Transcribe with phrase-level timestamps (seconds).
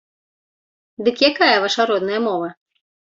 [1.07, 2.49] Дык якая ваша родная мова?